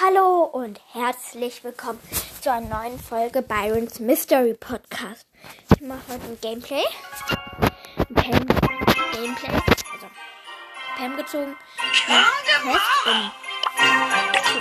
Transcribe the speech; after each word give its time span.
Hallo 0.00 0.44
und 0.44 0.80
herzlich 0.92 1.64
willkommen 1.64 1.98
zu 2.40 2.52
einer 2.52 2.68
neuen 2.68 3.00
Folge 3.00 3.42
Byron's 3.42 3.98
Mystery 3.98 4.54
Podcast. 4.54 5.26
Ich 5.74 5.80
mache 5.80 6.00
heute 6.08 6.24
ein 6.24 6.38
Gameplay. 6.40 6.84
Ein 7.98 8.14
Pam 8.14 8.46
Gameplay. 9.12 9.50
Also 9.50 10.06
Pam 10.96 11.16
gezogen. 11.16 11.56
Quest 11.90 12.84
im 13.06 13.30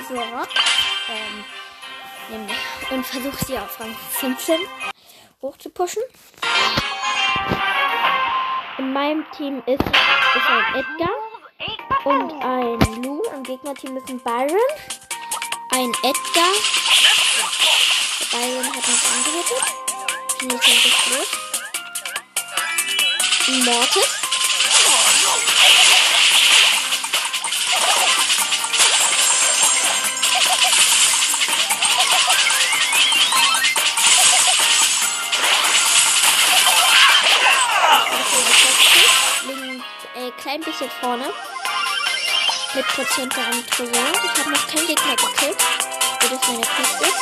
Tresor. 0.07 0.47
Ähm, 2.31 2.47
und 2.89 3.05
versuche 3.05 3.45
sie 3.45 3.59
auf 3.59 3.79
Rang 3.79 3.93
15 3.93 4.59
hochzupushen. 5.43 6.01
In 8.79 8.91
meinem 8.91 9.23
Team 9.33 9.61
ist, 9.67 9.83
ist 9.83 10.49
ein 10.49 10.83
Edgar 10.83 11.09
und 12.05 12.31
ein 12.43 13.03
Lou. 13.03 13.21
Im 13.35 13.43
Gegnerteam 13.43 13.97
ist 13.97 14.09
ein 14.09 14.19
Byron 14.19 14.96
ein 15.71 15.91
Edgar. 16.03 16.53
Byron 18.31 18.65
hat 18.65 18.87
mich 18.87 19.03
angehittet. 19.15 19.63
Finde 20.39 20.55
ich 20.55 21.07
los. 21.09 21.27
Ein 23.47 23.65
Mortis. 23.65 24.03
Äh, 40.15 40.31
klein 40.41 40.61
bisschen 40.61 40.89
vorne 40.99 41.31
mit 42.73 42.87
Prozente 42.87 43.39
am 43.39 43.65
Tresor. 43.67 44.11
Ich 44.23 44.39
habe 44.39 44.49
noch 44.51 44.67
keinen 44.67 44.87
Gegner 44.87 45.15
gekillt. 45.15 45.57
Wie 46.19 46.29
das 46.29 46.47
meine 46.47 46.61
Quest 46.61 47.01
ist. 47.01 47.15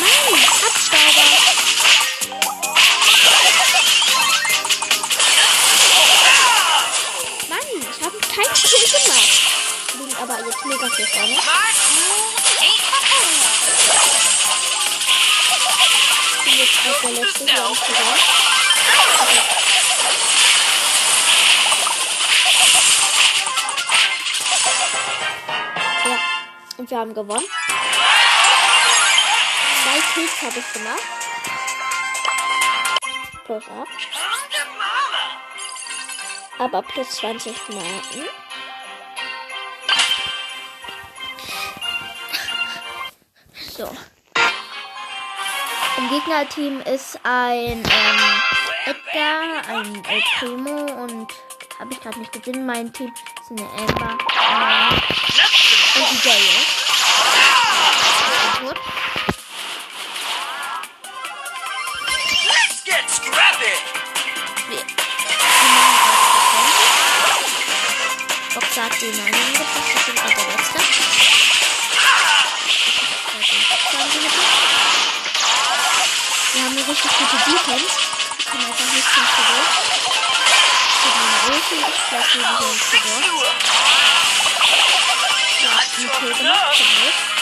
Nein, 0.00 0.44
Absteiger. 0.66 1.28
Mann, 7.48 7.68
ich 7.80 8.04
habe 8.04 8.18
keinen 8.18 8.54
Kill 8.54 8.86
gemacht. 8.90 9.32
Liegen 9.98 10.16
aber 10.16 10.36
jetzt 10.44 10.64
mega 10.64 10.88
viel. 10.90 11.06
Ich 16.34 16.44
bin 16.44 16.54
jetzt 16.58 16.78
auf 16.88 17.00
der 17.02 17.10
letzten 17.10 17.48
hier 17.48 18.41
und 26.82 26.90
wir 26.90 26.98
haben 26.98 27.14
gewonnen. 27.14 27.44
Zwei 29.84 30.00
Kills 30.14 30.42
habe 30.42 30.58
ich 30.58 30.72
gemacht. 30.72 31.02
Plus 33.44 33.64
ab. 33.68 33.88
Aber 36.58 36.82
plus 36.82 37.08
20 37.10 37.54
Marken. 37.68 38.28
So. 43.76 43.88
Im 45.98 46.08
Gegnerteam 46.08 46.80
ist 46.80 47.16
ein 47.22 47.78
ähm, 47.78 48.42
Edgar, 48.86 49.68
ein 49.68 50.04
El 50.04 50.22
Primo 50.36 51.02
und 51.04 51.32
habe 51.78 51.92
ich 51.92 52.00
gerade 52.00 52.18
nicht 52.18 52.32
gesehen. 52.32 52.66
Mein 52.66 52.92
Team 52.92 53.12
ist 53.12 53.50
eine 53.50 53.68
Amber 53.70 54.18
äh, 54.28 55.12
und 55.98 56.24
die 56.24 56.28
Gale. 56.28 56.71
Boxer 68.54 68.84
hat 68.84 69.00
den 69.00 69.18
einen 69.18 69.34
umgebracht, 69.34 69.88
ich 69.96 70.04
bin 70.04 70.14
gerade 70.14 70.34
der 70.34 70.46
Letzte. 70.48 70.78
Wir 76.52 76.62
haben 76.62 76.72
eine 76.72 76.86
richtig 76.86 77.10
gute 77.12 77.36
Defense. 77.50 77.96
Wir 78.36 78.44
können 78.44 78.64
einfach 78.66 78.92
nicht 78.92 79.08
zum 79.14 79.24
Tresor. 79.32 79.64
Ich 80.98 81.04
habe 81.08 81.16
meine 81.22 81.38
Ulti, 81.54 81.76
ich 81.80 82.00
platziere 82.08 82.44
wieder 82.44 82.68
ins 82.72 82.84
Tresor. 82.90 83.46
Ja, 85.62 85.70
einen 85.78 86.10
Kill 86.12 86.34
gemacht, 86.34 86.76
zum 86.76 86.86
Glück. 86.86 87.41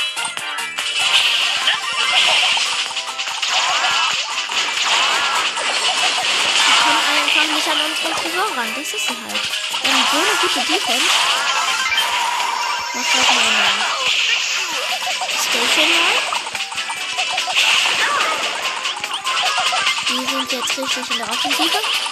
Nicht 7.61 7.69
an 7.69 7.81
unseren 7.91 8.15
Tresor 8.15 8.57
ran, 8.57 8.75
das 8.75 8.95
ist 8.95 9.07
sie 9.07 9.15
halt. 9.15 9.51
Wir 9.83 9.93
haben 9.93 10.07
so 10.11 10.17
eine 10.17 10.35
gute 10.41 10.61
Defense. 10.61 11.11
Was 12.95 13.09
halt 13.15 13.29
meine 13.37 13.65
Station 15.43 15.91
mal. 15.91 16.17
Die 20.09 20.21
sind 20.27 20.53
jetzt 20.53 20.79
richtig 20.79 21.11
in 21.11 21.17
der 21.19 21.29
Offensive. 21.29 22.10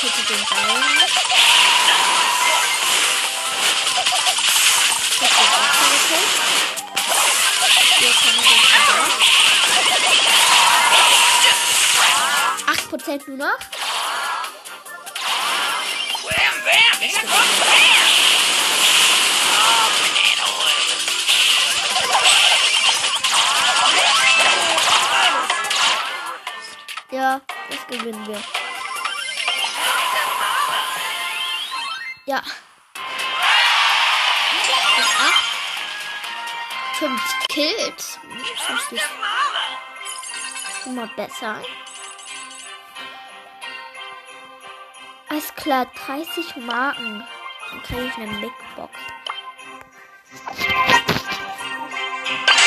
Hätte 0.00 0.22
den 0.22 0.28
den 0.28 0.46
Tresor. 0.46 0.78
8% 12.68 13.22
nur 13.26 13.38
noch. 13.38 13.58
Ja, 27.10 27.40
das 27.68 27.86
gewinnen 27.88 28.26
wir. 28.28 28.57
Ja. 32.28 32.42
Das 34.96 35.06
8. 35.18 35.34
5 36.98 37.22
Kills. 37.48 38.18
Das 38.68 38.92
ist 38.92 39.08
immer 40.84 41.06
besser. 41.06 41.62
Alles 45.30 45.54
klar, 45.54 45.86
30 46.06 46.56
Marken. 46.56 47.26
Dann 47.70 47.82
kriege 47.84 48.04
ich 48.08 48.16
eine 48.18 48.38
Big 48.42 48.52
Box. 48.76 48.92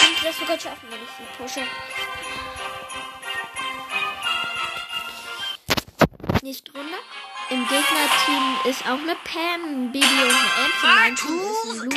Und 0.07 0.25
das 0.25 0.39
sogar 0.39 0.59
schaffen, 0.59 0.89
wenn 0.89 1.03
ich 1.03 1.09
sie 1.19 1.27
pushe. 1.37 1.67
Nicht 6.41 6.73
runter. 6.73 6.97
Im 7.51 7.67
Gegnerteam 7.67 8.55
ist 8.63 8.81
auch 8.85 8.97
eine 8.97 9.13
Pam, 9.25 9.65
ein 9.65 9.91
Baby 9.91 10.05
und 10.05 10.29
eine 10.29 10.53
Ant. 10.63 10.73
In 10.83 10.95
meinem 10.95 11.15
Team 11.17 11.41
ist 11.41 11.81
Lou 11.81 11.91
und 11.91 11.93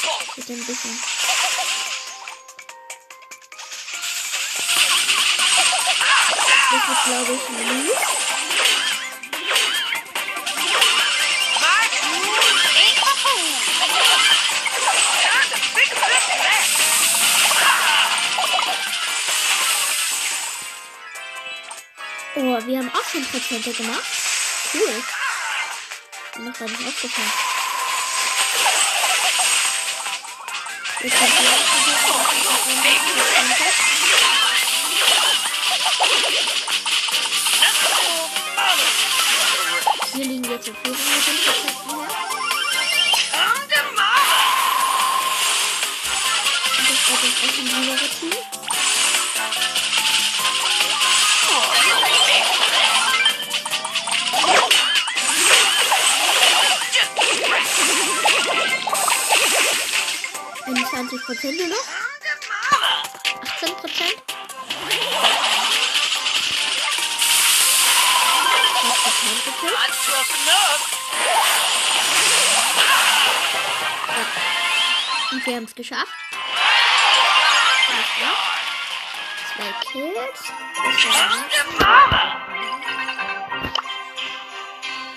for 0.00 0.18
ein 0.48 0.64
bisschen. 0.64 1.02
Das 6.70 6.82
ist, 6.88 7.04
glaube 7.04 7.32
ich, 7.32 7.42
ein 7.48 8.27
Oh, 22.40 22.56
wir 22.66 22.78
haben 22.78 22.88
auch 22.90 23.04
schon 23.10 23.24
Prozente 23.24 23.72
gemacht. 23.72 24.04
Cool. 24.72 25.02
Mir 26.36 26.50
ist 26.50 26.58
gar 26.60 26.68
nicht 26.68 26.86
aufgefallen. 26.86 27.32
Jetzt 31.02 31.20
haben 31.20 31.32
wir 31.32 31.50
auch. 31.50 31.78
Wir 40.14 40.24
liegen 40.24 40.44
jetzt 40.44 40.68
in 40.68 40.76
Führung 40.76 40.96
mit 40.96 41.26
den 41.26 41.38
Prozenten 41.42 41.90
her. 41.90 42.08
Und 46.78 46.86
das 46.88 46.98
das 46.98 47.10
offensive 47.12 47.48
Team. 47.56 48.07
Prozent 61.28 61.58
nur 61.58 61.66
noch. 61.66 61.76
come 61.76 62.18
to 62.22 62.38
mama. 62.48 63.02
18 63.42 63.76
Prozent. 63.76 64.16
Und 75.30 75.46
wir 75.46 75.56
haben 75.56 75.64
es 75.64 75.74
geschafft. 75.74 76.08
Zwei 79.54 79.72
Kills. 79.92 80.40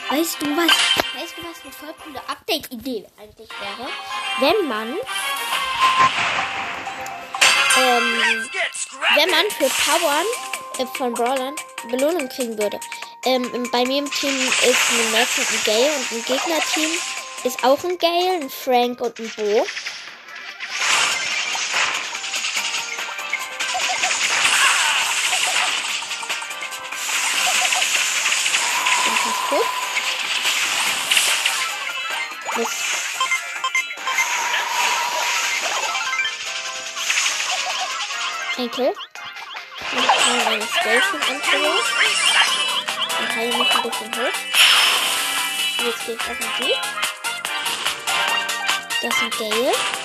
Weißt 0.09 0.41
du 0.41 0.57
was? 0.57 0.71
Weißt 1.15 1.37
du 1.37 1.43
was 1.47 1.63
eine 1.63 1.71
voll 1.71 1.93
coole 2.03 2.19
Update-Idee 2.27 3.07
eigentlich 3.17 3.49
wäre? 3.61 3.89
Wenn 4.41 4.67
man 4.67 4.97
ähm, 7.77 8.49
wenn 9.15 9.29
man 9.29 9.45
für 9.51 9.69
Powern 9.69 10.25
äh, 10.77 10.85
von 10.97 11.13
Brawlern 11.13 11.55
Belohnung 11.89 12.29
kriegen 12.29 12.57
würde. 12.57 12.79
Ähm, 13.25 13.69
bei 13.71 13.85
mir 13.85 13.99
im 13.99 14.11
Team 14.11 14.35
ist 14.35 14.91
ein 14.91 15.11
Max 15.11 15.37
und 15.37 15.47
ein 15.51 15.63
Gale 15.65 15.91
und 15.95 16.11
im 16.11 16.25
Gegnerteam 16.25 16.91
ist 17.43 17.63
auch 17.63 17.83
ein 17.83 17.97
Gale, 17.97 18.41
ein 18.41 18.49
Frank 18.49 19.01
und 19.01 19.19
ein 19.19 19.31
Bo. 19.35 19.65
Gut. 29.49 29.80
Enkel. 38.61 38.93
Und 39.91 40.45
mal 40.45 40.53
eine 40.53 40.67
Station 40.67 41.21
anprobieren. 41.21 41.79
Dann 43.17 43.35
heile 43.35 43.57
mich 43.57 43.75
ein 43.75 43.81
bisschen 43.81 44.11
hoch. 44.13 44.33
Und 45.79 45.85
jetzt 45.87 46.07
ich 46.07 46.19
auf 46.19 46.37
den 46.37 46.67
Jeep. 46.67 46.77
Das 49.01 49.13
ist 49.15 49.21
ein 49.23 49.29
Gale. 49.31 50.00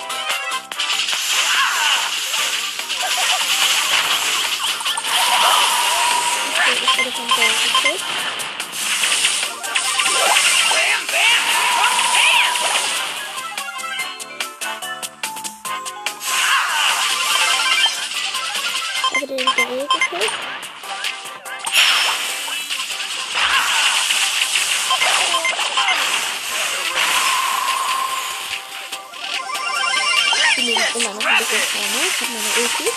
Bisschen 31.57 31.69
vorne. 31.69 32.01
Ich 32.09 32.21
habe 32.21 32.33
meine 32.33 32.51
Ulti. 32.57 32.89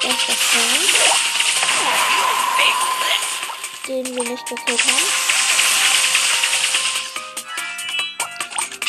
Da 0.00 0.08
ist 0.08 0.28
der 0.28 0.36
Frank, 0.36 0.88
den 3.88 4.04
wir 4.16 4.24
nicht 4.30 4.46
gekillt 4.46 4.84
haben. 4.84 5.08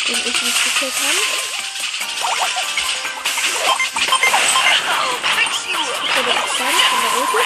Den 0.07 0.17
ich 0.17 0.25
nicht 0.25 0.63
gekillt 0.63 0.95
habe. 0.95 1.21
Ich 3.97 4.03
wurde 6.11 6.31
gestunt 6.41 6.57
von 6.57 7.01
der 7.01 7.13
Ulti. 7.19 7.43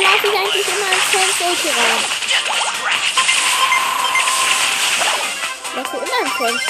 Wieso 0.00 0.08
laufe 0.12 0.28
ich 0.28 0.34
eigentlich 0.34 0.66
immer 0.66 0.86
Franks 1.12 1.40
Ulti 1.40 1.68
rein? 1.68 2.00
Laufe 5.76 5.96
immer 5.96 6.20
in 6.20 6.26
Franks. 6.28 6.64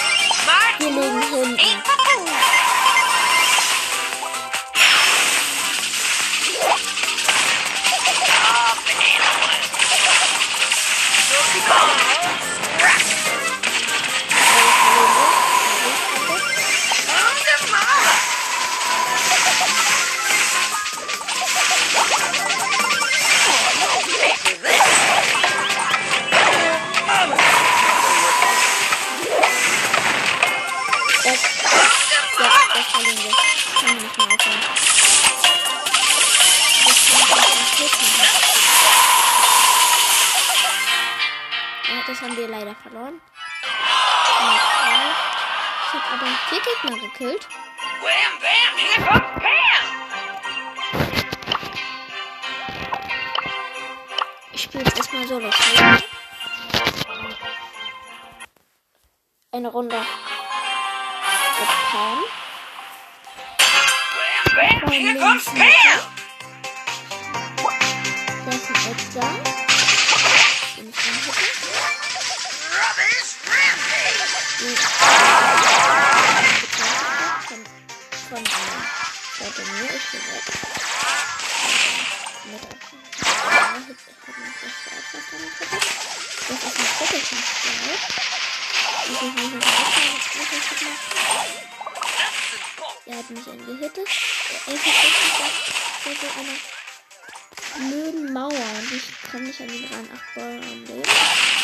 My 0.47 0.85
Wir 0.85 0.91
liegen 0.91 1.23
hinten. 1.23 1.61
ain't 1.61 1.91
leider 42.70 42.81
verloren. 42.82 43.20
Ich 45.86 45.93
habe 45.94 46.05
aber 46.15 46.27
vier 46.48 46.60
Gegner 46.60 46.96
gekillt. 47.08 47.48
Bam, 48.00 48.32
comes 48.79 49.22
Pam. 49.34 49.82
Ich 54.53 54.62
spiele 54.62 54.84
jetzt 54.84 54.96
erstmal 54.96 55.27
solo. 55.27 55.48
Okay? 55.48 56.05
Eine 59.53 59.69
Runde 59.69 59.98
mit 59.98 60.06
Pam. 61.91 62.24
Bam, 64.55 64.93
here 64.93 65.19
comes 65.19 65.44
Pam. 65.44 65.58
Da 68.46 68.50
ist 68.50 68.70
Edgar. 68.70 69.34
Den 70.77 70.89
ich 70.89 70.98
anhacke. 70.98 71.59
Von, 78.28 78.44
Seite 79.38 79.62
mir. 79.62 79.88
Bin 79.88 80.22
weg. 80.30 80.44
Mit 82.44 82.62
das 86.48 86.58
ist 86.58 86.74
ein 86.74 86.84
Doppelkampfstreit. 86.98 88.02
Ich 89.08 89.16
weiß 89.16 89.34
nicht, 89.34 89.54
was 89.54 89.60
ich 89.60 89.88
was 90.10 90.52
ich 90.52 90.78
gemacht 90.78 91.04
That's 92.16 92.40
the 92.50 92.58
book. 92.76 92.96
Ja, 93.06 93.14
hat 93.16 93.28
mich 93.30 93.46
angehittet. 93.48 94.08
Er 94.66 94.74
ist 94.74 94.84
vor 96.02 96.12
so 96.20 96.28
einer 96.38 96.56
blöden 97.88 98.32
Mauer 98.32 98.50
und 98.50 98.92
ich 98.92 99.06
kann 99.30 99.42
nicht 99.44 99.60
an 99.60 99.69
ihn 99.72 99.86
ran. 99.86 100.08
Ach, 100.14 100.34
Ball 100.34 100.56
am 100.58 100.84
Leben. 100.84 101.59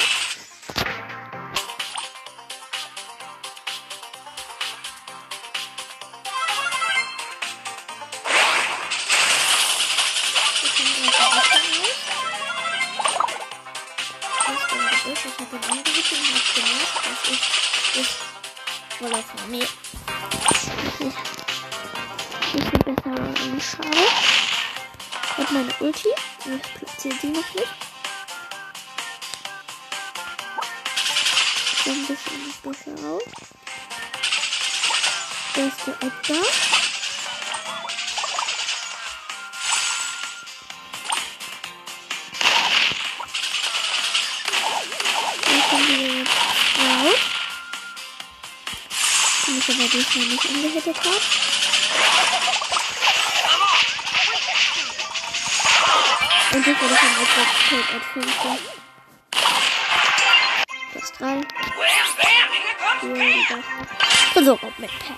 Ich 26.49 26.63
platziere 26.75 27.17
sie 27.21 27.27
noch 27.27 27.55
nicht. 27.55 27.75
So 31.85 31.91
ein 31.91 32.07
bisschen 32.07 32.55
besser 32.63 33.09
aus. 33.09 33.23
Da 35.55 35.61
ist 35.63 35.87
der 35.87 35.95
Edgar. 35.95 36.37
Raus. 46.79 47.21
Die 49.47 49.59
ich 49.59 49.69
aber 49.69 49.89
diesmal 49.89 50.27
nicht 50.27 50.47
angehittet 50.47 50.99
habe. 51.05 51.66
Ich 56.69 56.83
wurde 56.83 56.97
von 56.97 57.09
gekillt 57.71 57.95
als 57.95 58.05
Fünfter. 58.13 58.59
Plus 60.91 61.13
drei. 61.13 61.37
Wham, 61.37 61.45
bam, 62.19 62.49
here 62.51 62.75
comes 62.77 63.01
Vier, 63.01 63.15
Pam. 63.15 63.25
wieder. 63.39 63.59
Tresor 64.35 64.59
mit 64.79 64.91
Pam. 64.99 65.17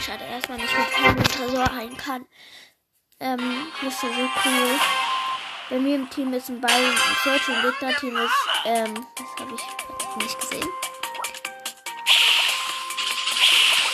Schade, 0.00 0.24
man 0.48 0.58
nicht 0.58 0.78
mit 0.78 0.92
Pam 0.92 1.16
den 1.16 1.24
Tresor 1.24 1.74
heilen 1.74 1.96
kann. 1.96 2.24
Ähm, 3.18 3.66
ja 3.82 3.90
so 4.00 4.06
cool. 4.06 4.80
Bei 5.70 5.78
mir 5.80 5.96
im 5.96 6.08
Team 6.08 6.32
ist 6.32 6.48
ein 6.50 6.60
Ball 6.60 6.70
ein 6.70 6.96
Search 7.24 7.48
und 7.48 7.60
Gegner-Team 7.60 8.16
ist, 8.16 8.34
ähm, 8.64 9.06
das 9.16 9.26
habe 9.40 9.56
ich 9.56 10.22
nicht 10.22 10.40
gesehen. 10.40 10.68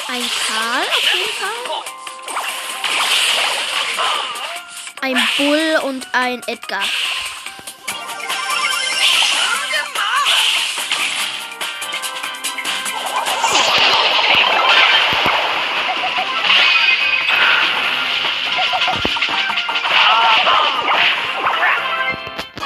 Ein 0.09 0.31
Karl 0.47 0.83
auf 0.83 1.15
jeden 1.15 1.33
Fall. 1.33 1.85
Ein 5.05 5.19
Bull 5.37 5.81
und 5.83 6.09
ein 6.13 6.43
Edgar. 6.47 6.83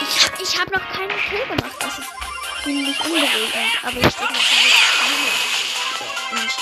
Ich, 0.01 0.41
ich 0.41 0.61
habe 0.61 0.71
noch 0.71 0.89
keinen 0.93 1.09
Kill 1.09 1.41
gemacht. 1.41 1.73
Das 1.81 1.99
ist 1.99 2.09
ziemlich 2.63 3.01
unberuhigend. 3.01 3.83
Aber 3.83 3.97
ich 3.97 4.15
stehe 4.15 4.29
noch 4.29 4.33
nicht 4.33 4.47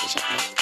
ich 0.07 0.15
habe 0.15 0.33
noch. 0.33 0.57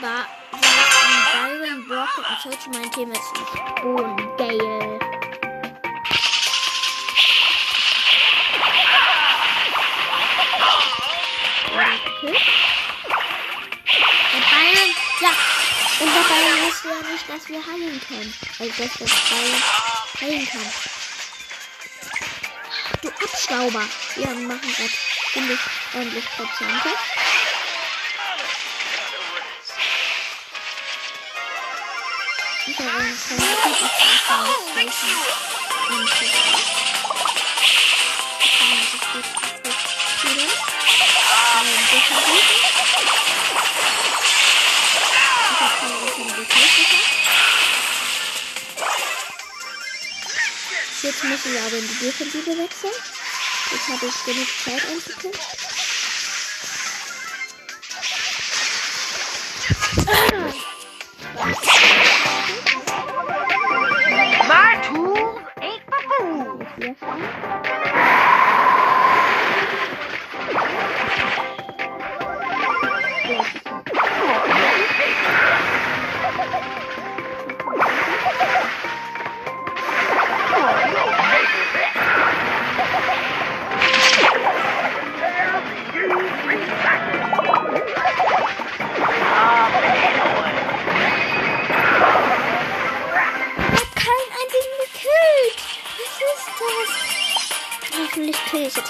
Sind 0.00 0.08
ein 0.08 0.24
Byron, 1.60 1.86
Brock 1.86 2.08
und 2.16 2.24
Search. 2.42 2.66
Mein 2.72 2.90
Team 2.92 3.12
ist 3.12 3.20
und 3.84 4.38
Gale. 4.38 4.98
Okay. 11.66 12.36
Der 14.32 14.40
Byron, 14.40 14.90
ja. 15.20 15.32
Und 16.00 16.10
der 16.14 16.22
Byron 16.22 16.58
wusste 16.66 16.88
ja 16.88 17.00
nicht, 17.12 17.28
dass 17.28 17.48
wir 17.48 17.60
heilen 17.66 18.00
können. 18.08 18.34
Also, 18.58 18.72
dass 18.82 18.92
das 18.98 19.12
Byron 19.28 19.62
heilen 20.22 20.48
kann. 20.48 20.68
Du 23.02 23.08
Abstauber. 23.08 23.84
Wir 24.16 24.26
machen 24.28 24.60
gerade 24.60 24.96
ziemlich 25.34 25.60
ordentlich 25.94 26.24
Prozente. 26.36 26.90
Jetzt 51.02 51.24
müssen 51.24 51.52
wir 51.52 51.60
aber 51.62 51.76
in 51.76 51.88
die 51.88 51.94
Defensive 52.04 52.50
wechseln. 52.58 52.92
Jetzt 53.72 53.88
habe 53.88 54.06
ich 54.06 54.24
genug 54.24 54.48
Zeit 54.64 54.90
einzukriegen. 54.90 55.69
Fools. 66.78 66.96
Hier 67.64 67.79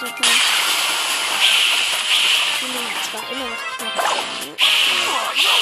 Nee, 0.03 0.09
das 2.97 3.13
war 3.13 3.21
immer 3.31 3.45
noch. 3.45 3.61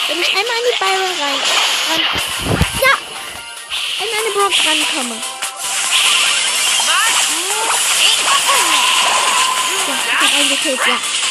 Wenn 0.07 0.21
ich 0.21 0.28
einmal 0.28 0.45
in 0.45 0.64
die 0.71 0.78
Byron 0.78 1.14
rein, 1.21 1.40
ran, 1.90 2.02
ja, 2.80 2.95
in 3.99 4.11
eine 4.16 4.30
Brock 4.35 4.54
rankomme. 4.64 5.16
Ja, 9.88 9.95
ich 10.07 10.21
hab 10.21 10.30
einen 10.38 10.49
gekillt, 10.50 10.87
ja. 10.87 11.27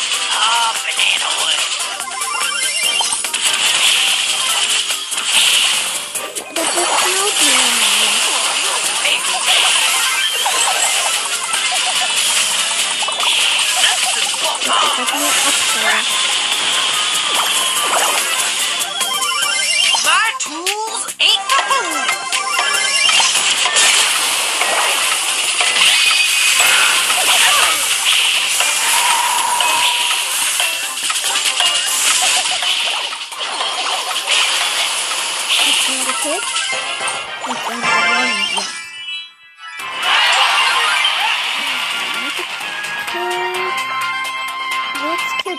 Das 14.67 15.13
nur 15.13 15.27
abschauen. 15.27 16.26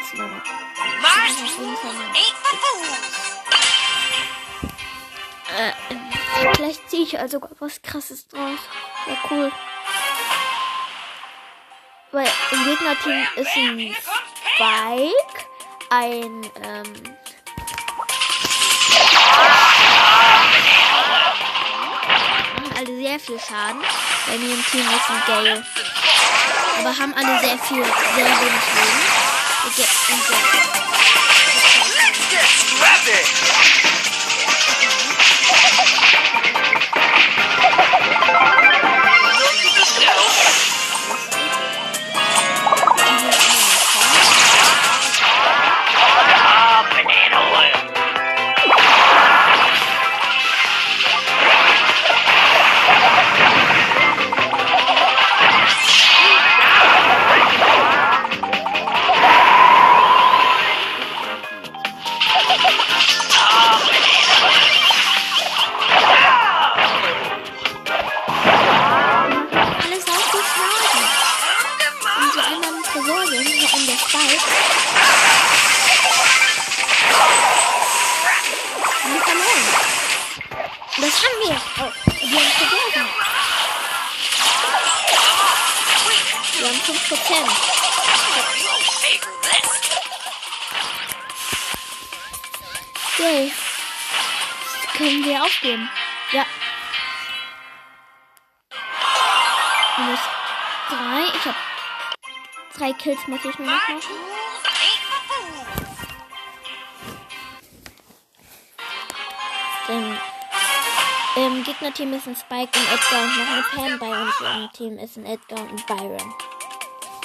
Fools. 0.09 1.79
Äh, 5.57 5.73
vielleicht 6.55 6.91
ziehe 6.91 7.03
ich 7.03 7.19
also 7.19 7.41
was 7.59 7.83
krasses 7.83 8.29
draus. 8.29 8.61
Ja, 9.07 9.17
cool. 9.31 9.53
Weil 12.13 12.29
im 12.53 12.65
Gegnerteam 12.65 13.27
ist 13.37 13.57
ein 13.57 13.97
Spike, 14.55 15.45
ein, 15.91 16.51
ähm, 16.63 17.17
alle 22.77 22.97
sehr 22.97 23.21
viel 23.21 23.39
Schaden. 23.41 23.83
Bei 24.27 24.39
mir 24.39 24.55
im 24.55 24.65
Team 24.67 24.81
ist 24.81 25.11
ein 25.11 25.23
Gale. 25.27 25.67
Aber 26.81 26.97
haben 26.97 27.15
alle 27.15 27.41
sehr 27.41 27.59
viel, 27.59 27.85
sehr 27.85 28.25
wenig 28.25 28.41
Leben. 28.75 29.08
Und 29.69 29.77
der, 29.77 29.85
und 29.85 30.25
der, 30.31 30.39
Let's 31.95 32.25
get 32.31 32.49
scrappy. 32.49 33.21
Wir 87.27 87.37
haben 87.37 87.49
5%. 87.49 87.51
Favor 89.03 89.33
this. 89.43 89.89
Yay. 93.19 93.53
Das 94.85 94.93
können 94.95 95.25
wir 95.25 95.43
aufgeben. 95.43 95.91
Ja. 96.33 96.47
Minus 99.99 100.21
drei. 100.89 101.25
Ich 101.35 101.45
hab 101.45 101.57
drei 102.77 102.93
Kills 102.93 103.27
muss 103.27 103.45
ich 103.45 103.59
nur 103.59 103.67
noch 103.67 103.75
machen. 103.75 104.01
fools. 104.01 104.39
Im, 109.89 110.19
Im 111.37 111.65
Gegnerteam 111.65 112.13
ist 112.13 112.27
ein 112.27 112.37
Spike, 112.37 112.79
ein 112.79 112.87
Edgar 112.95 113.23
und 113.23 113.37
noch 113.37 113.49
eine 113.49 113.63
Pam. 113.75 113.99
Bei 113.99 114.23
uns 114.23 114.41
im 114.41 114.73
Team 114.73 114.99
ist 114.99 115.17
ein 115.17 115.25
Edgar 115.25 115.61
und 115.61 115.87
Byron. 115.87 116.35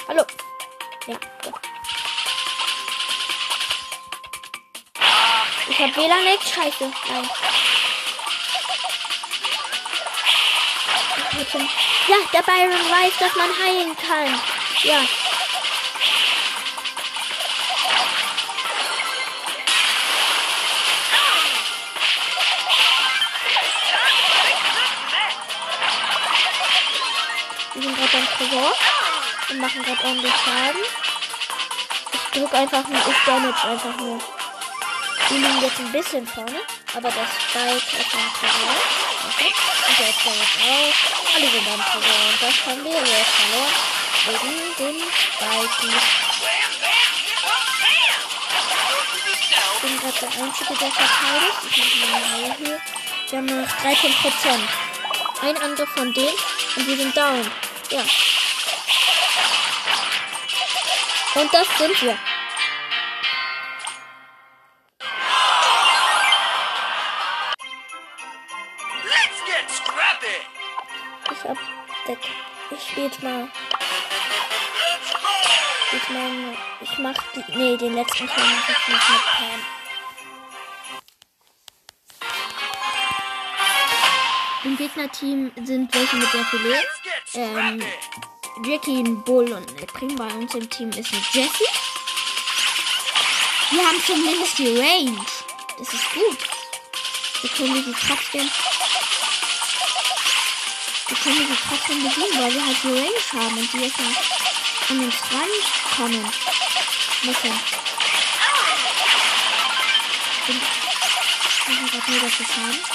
Hallo. 0.08 0.24
Ja. 1.08 1.13
ja. 1.13 1.52
Ich 5.70 5.80
hab 5.80 5.96
WLAN 5.96 6.24
nicht. 6.26 6.44
Scheiße. 6.44 6.92
Nein. 7.10 7.30
Ja, 12.08 12.18
der 12.34 12.42
Byron 12.42 12.92
weiß, 12.92 13.13
dass 13.20 13.36
man 13.36 13.50
heilen 13.63 13.96
kann. 13.96 14.39
Ja. 14.84 15.00
Wir 27.74 27.82
sind 27.82 27.98
gerade 27.98 28.12
beim 28.12 28.28
Tresor 28.38 28.93
und 29.54 29.62
machen 29.62 29.84
gerade 29.84 30.04
ordentlich 30.04 30.34
Schaden. 30.34 30.82
Ich 32.13 32.39
drück 32.39 32.54
einfach 32.54 32.88
nur, 32.88 33.00
ich 33.00 33.26
damage 33.26 33.63
einfach 33.68 33.98
nur. 33.98 34.20
Wir 35.30 35.38
liegen 35.38 35.62
jetzt 35.62 35.80
ein 35.80 35.92
bisschen 35.92 36.28
vorne, 36.28 36.60
aber 36.96 37.10
das 37.10 37.30
Spike 37.38 38.02
ist 38.02 38.13
am 38.13 38.34
Tresor. 38.34 38.76
Okay. 39.30 39.54
Und 39.88 40.00
der 40.00 40.10
ist 40.10 40.26
da 40.26 40.32
jetzt 40.32 40.58
auch. 40.63 41.36
Alle 41.36 41.48
sind 41.50 41.66
Tresor 41.66 42.20
und 42.30 42.42
das 42.42 42.56
haben 42.66 42.84
wir 42.84 42.92
jetzt 42.92 43.34
verloren. 43.38 43.74
Wegen 44.26 44.66
dem 44.80 44.98
Spike. 45.12 45.88
Ich 49.74 49.89
bin 49.89 50.00
gerade 50.00 50.20
der 50.20 50.44
Einzige, 50.44 50.74
der 50.74 50.92
verteidigt. 50.92 51.60
Ich 51.70 51.96
mache 52.00 52.12
mal 52.12 52.44
eine 52.44 52.56
hier. 52.58 52.82
Wir 53.30 53.38
haben 53.38 53.46
nur 53.46 53.62
noch 53.62 53.82
13 53.82 54.13
Prozent. 54.13 54.70
Ein 55.42 55.58
Angriff 55.58 55.89
von 55.89 56.13
denen 56.13 56.38
und 56.76 56.88
wir 56.88 56.98
sind 56.98 57.18
down. 57.18 57.52
Ja. 57.92 58.04
Und 61.36 61.54
das 61.54 61.67
sind 61.78 62.02
wir. 62.04 62.17
Let's 69.04 69.39
get 69.46 69.69
scrappy. 69.69 70.38
Ich 71.32 71.50
hab 71.50 71.58
der 72.08 72.17
spiele 72.93 73.08
jetzt 73.08 73.24
mal. 73.24 73.48
Ich 75.91 76.10
meine, 76.10 76.58
ich 76.82 76.98
mach 77.00 77.15
die, 77.34 77.58
nee, 77.58 77.78
den 77.78 77.96
letzten 77.96 78.28
Teil 78.28 78.43
mache 78.43 78.72
ich 78.72 78.88
nicht 78.88 79.10
mit 79.10 79.22
Pam. 79.38 79.62
Im 84.65 84.78
Gegnerteam 84.78 85.52
sind 85.63 85.93
welche 85.93 86.15
mit 86.15 86.30
viel 86.30 86.60
Leben. 86.62 86.84
Ähm, 87.34 87.84
Jackie, 88.62 89.00
ein 89.00 89.24
Bull 89.24 89.52
und 89.52 89.68
eine 89.68 89.88
Prim. 89.88 90.16
Bei 90.16 90.28
uns 90.28 90.54
im 90.54 90.70
Team 90.70 90.89
ist 90.89 91.12
ein 91.12 91.26
Jessie. 91.32 91.66
Wir 93.72 93.82
haben 93.82 94.04
zumindest 94.06 94.60
die 94.60 94.78
Range. 94.78 95.26
Das 95.80 95.92
ist 95.92 96.13
gut. 96.13 96.38
Wir 97.42 97.50
können 97.50 97.84
die 97.84 97.94
trotzdem. 97.94 98.50
Wir 101.08 101.18
können 101.18 101.48
die 101.48 101.58
trotzdem 101.68 102.04
besiegen, 102.04 102.39
weil 102.39 102.54
wir 102.54 102.66
halt 102.66 102.78
die 102.84 102.88
Range 102.89 103.44
haben 103.44 103.58
und 103.58 103.74
die 103.74 103.78
jetzt 103.80 104.00
an 104.89 105.00
uns 105.00 105.16
rankommen 105.32 106.32
müssen. 107.24 107.60
Ich 111.66 111.80
habe 111.80 112.02
gerade 112.06 112.30
viel 112.30 112.46
Schaden. 112.46 112.93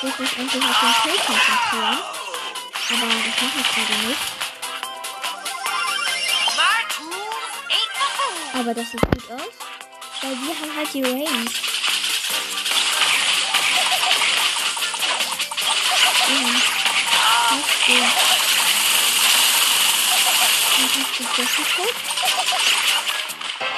Ich 0.00 0.04
muss 0.04 0.18
mich 0.20 0.38
endlich 0.38 0.62
auf 0.62 0.80
den 0.80 0.94
Kill 1.02 1.18
konzentrieren. 1.26 1.98
Aber 2.88 3.06
das 3.24 3.34
mache 3.42 3.58
ich 3.58 3.68
gerade 3.74 3.96
nicht. 4.06 4.22
Aber 8.54 8.74
das 8.74 8.90
sieht 8.92 9.00
gut 9.00 9.30
aus. 9.32 9.54
Weil 10.22 10.30
wir 10.30 10.54
haben 10.54 10.76
halt 10.76 10.94
die 10.94 11.02
Range. 11.02 11.50
Tot. 21.76 21.94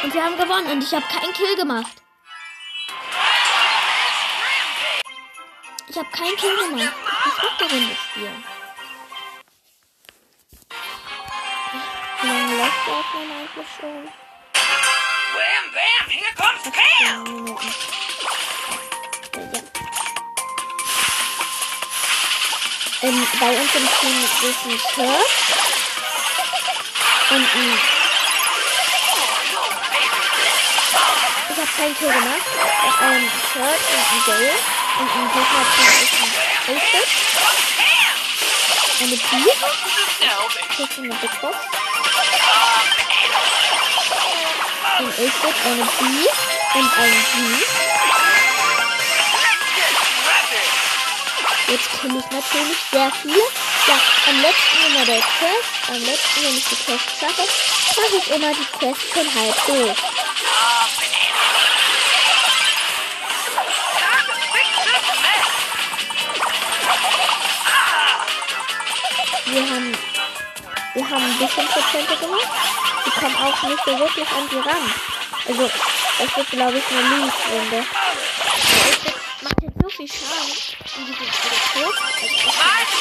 Und 0.02 0.14
wir 0.14 0.22
haben 0.22 0.37
gewonnen 0.37 0.66
und 0.66 0.85
ich 0.85 0.92
habe 0.92 1.06
keinen 1.06 1.33
Kill 1.33 1.56
gemacht. 1.56 2.00
Habe 6.01 6.11
keinen 6.17 6.37
Kill 6.37 6.57
gemacht. 6.57 6.95
Ich 7.27 7.61
eine 7.61 7.73
Runde 7.73 7.97
spielen. 8.11 8.45
Wie 12.23 12.27
lange 12.27 12.57
läuft 12.57 12.87
die 12.87 12.91
Aufnahme 12.91 13.35
eigentlich 13.35 13.67
schon? 13.79 14.09
Wham, 15.35 15.67
bam, 15.75 16.09
here 16.09 16.35
comes 16.37 16.63
Pam. 16.73 17.25
Minuten. 17.25 17.75
Ja. 19.35 19.59
Ähm, 23.03 23.27
bei 23.39 23.51
uns 23.51 23.75
im 23.75 23.89
Team 24.01 24.25
ist 24.25 24.67
ein 24.67 24.79
Search 24.95 25.37
und 27.31 27.47
ein. 27.57 28.00
Habe 31.61 31.73
keinen 31.77 31.96
Kill 31.96 32.09
gemacht. 32.09 32.46
Ein 33.01 33.31
Search 33.53 33.87
und 33.92 34.05
ein 34.11 34.23
Gale. 34.27 34.55
Und 34.99 35.11
ein 35.11 35.29
Gegner-Team 35.33 35.92
ist 36.03 36.16
ein 36.20 36.31
Aphid. 36.77 37.09
Eine 39.01 39.16
B. 39.16 39.23
Das 40.20 40.88
ist 40.88 40.99
eine 40.99 41.09
Big 41.09 41.40
Box. 41.40 41.57
Ein 44.99 45.07
Aphid, 45.07 45.57
eine 45.66 45.85
B 45.85 46.01
und 46.75 46.90
ein 46.99 47.16
G. 47.31 47.37
Jetzt 51.68 51.88
kill 52.01 52.16
ich 52.16 52.31
natürlich 52.31 52.79
sehr 52.90 53.12
viel. 53.23 53.44
Ja, 53.87 53.96
am 54.29 54.40
letzten 54.42 54.79
immer 54.87 55.05
der 55.05 55.20
Quest. 55.20 55.70
Am 55.88 56.03
letzten, 56.05 56.42
wenn 56.42 56.57
ich 56.57 56.64
die 56.64 56.77
Quest 56.77 57.11
schaffe, 57.20 57.44
mache 57.96 58.16
ich 58.16 58.31
immer 58.31 58.53
die 58.55 58.66
Quest 58.79 59.03
schon 59.12 59.35
halb 59.35 59.66
durch. 59.66 59.99
Wir 69.53 69.63
haben, 69.69 69.93
wir 70.95 71.11
haben 71.11 71.25
ein 71.25 71.39
bisschen 71.39 71.67
Prozente 71.67 72.17
gemacht. 72.17 72.49
Die 73.05 73.11
kommen 73.11 73.37
auch 73.37 73.63
nicht 73.65 73.85
so 73.85 73.99
wirklich 73.99 74.29
an 74.29 74.49
die 74.49 74.59
ran. 74.59 74.95
Also, 75.49 75.71
das 76.19 76.37
wird, 76.37 76.51
glaube 76.51 76.79
ich, 76.79 76.85
eine 76.87 77.85
Aphid 78.91 79.15
macht 79.43 79.63
jetzt 79.63 79.83
so 79.83 79.89
viel 79.89 80.07
Schaden. 80.07 80.53
Und 80.99 81.09
die 81.09 81.15
sind 81.15 81.35
alle 81.43 81.59
tot. 81.75 81.95
Also. 82.13 83.01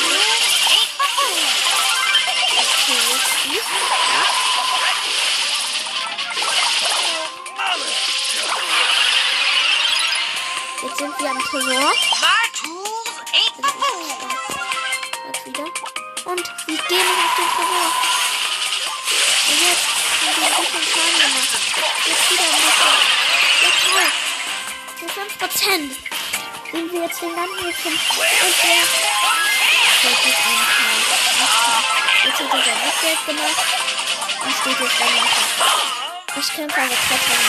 Jetzt 10.82 10.98
sind 10.98 11.20
wir 11.20 11.30
am 11.30 11.40
Tresor. 11.40 11.94
Und 16.30 16.46
wir 16.68 16.78
gehen 16.78 17.10
auf 17.26 17.34
den 17.38 17.50
Tresor. 17.50 17.89
Und 19.50 19.60
jetzt 19.65 19.88
haben 20.22 20.38
wir 20.38 20.46
ein 20.46 20.62
bisschen 20.62 20.86
Schaden 20.86 21.18
gemacht. 21.26 21.58
Jetzt 22.06 22.26
wieder 22.30 22.46
ein 22.46 22.54
bisschen. 22.54 22.94
Jetzt 23.65 23.82
hoch. 23.89 24.13
Für 25.00 25.10
5% 25.10 25.89
sind 26.70 26.88
wir 26.94 27.02
jetzt 27.02 27.20
den 27.20 27.34
ganzen 27.36 27.65
Weg 27.65 27.76
zum. 27.82 27.94
Und 27.94 28.56
der. 28.62 28.86
Jetzt 30.06 30.22
ist 30.30 30.42
ein. 30.46 30.63
Jetzt 32.26 32.39
hat 32.39 32.54
er 32.54 32.62
sein 32.62 32.78
Upgrade 32.86 33.24
gemacht. 33.26 33.62
Und 34.46 34.54
steht 34.54 34.80
jetzt 34.80 35.00
dann 35.00 35.13
noch. 35.15 35.34
Ich 36.38 36.50
kämpfe 36.54 36.80
aber 36.80 36.98
trotzdem, 37.10 37.42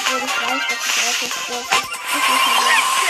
obwohl, 0.00 0.24
ich 0.24 0.36
weiß, 0.40 0.64
dass 0.70 0.80
ich 0.88 1.20
jetzt 1.20 1.40
durch 1.48 1.68
ist. 1.68 1.84
Ich 2.16 2.24
muss 2.28 2.44
mal 2.48 3.09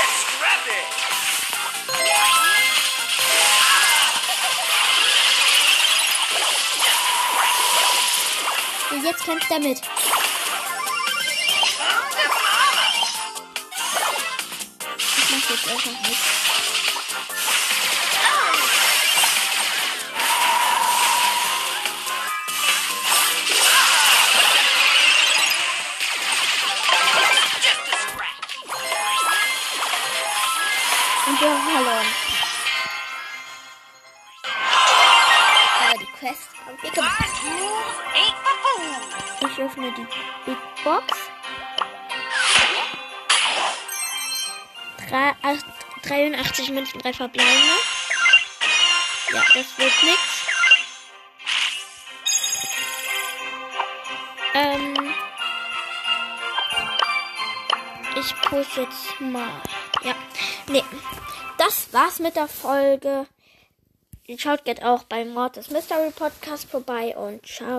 Und 9.00 9.06
jetzt 9.06 9.24
kämpft 9.24 9.50
er 9.50 9.58
mit. 9.60 9.80
Ich 14.98 15.30
mach 15.30 15.50
jetzt 15.50 15.68
einfach 15.70 15.86
mit. 15.86 16.16
Aber 35.78 35.98
die 35.98 36.06
Quest 36.18 36.48
haben 36.66 36.82
wir 36.82 36.90
gemacht. 36.90 37.29
Ich 39.60 39.66
öffne 39.66 39.92
die 39.92 40.06
Big 40.46 40.56
Box. 40.82 41.18
Drei, 45.06 45.34
acht, 45.42 45.66
83 46.02 46.70
Münzen, 46.70 46.98
drei 46.98 47.12
verbleibende. 47.12 47.74
Ja, 49.34 49.42
das 49.52 49.78
wird 49.78 49.92
nix. 50.02 50.20
Ähm. 54.54 55.14
Ich 58.18 58.34
poste 58.40 58.80
jetzt 58.80 59.20
mal. 59.20 59.62
Ja. 60.02 60.14
Nee. 60.68 60.84
Das 61.58 61.92
war's 61.92 62.18
mit 62.18 62.34
der 62.34 62.48
Folge. 62.48 63.26
Schaut 64.38 64.64
geht 64.64 64.82
auch 64.82 65.02
beim 65.04 65.34
Mord 65.34 65.56
des 65.56 65.68
Mystery 65.68 66.12
Podcast 66.12 66.70
vorbei 66.70 67.14
und 67.14 67.44
ciao. 67.46 67.78